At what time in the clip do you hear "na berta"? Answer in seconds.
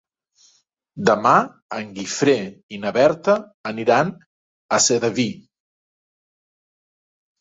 2.85-3.35